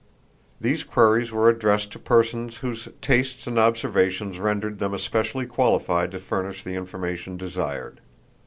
These 0.59 0.83
queries 0.83 1.31
were 1.31 1.47
addressed 1.47 1.91
to 1.91 1.99
persons 1.99 2.57
whose 2.65 2.87
tastes 3.03 3.45
and 3.45 3.59
observations 3.59 4.39
rendered 4.39 4.79
them 4.79 4.95
especially 4.95 5.45
qualified 5.45 6.09
to 6.09 6.19
furnish 6.19 6.63
the 6.63 6.73
information 6.73 7.37
desired. 7.37 8.01